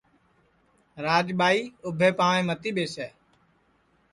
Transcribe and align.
راجٻائی 1.05 1.61
اُٻھے 1.85 2.09
پاںٚوے 2.19 2.41
متی 2.47 2.69
ٻیسے 2.75 3.07